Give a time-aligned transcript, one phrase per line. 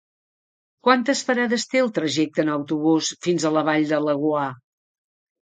[0.87, 4.49] Quantes parades té el trajecte en autobús fins a la Vall de Laguar?